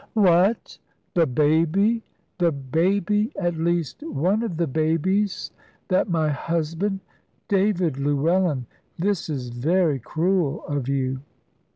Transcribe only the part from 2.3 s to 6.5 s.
The baby at least one of the babies that my